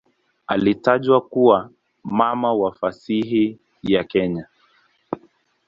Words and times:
Alitajwa 0.47 1.21
kuwa 1.21 1.69
"mama 2.03 2.53
wa 2.53 2.71
fasihi 2.73 3.59
ya 3.83 4.03
Kenya". 4.03 4.47